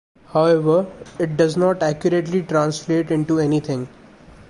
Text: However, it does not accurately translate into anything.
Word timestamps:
However, 0.33 0.91
it 1.19 1.37
does 1.37 1.57
not 1.57 1.83
accurately 1.83 2.41
translate 2.41 3.11
into 3.11 3.37
anything. 3.37 3.87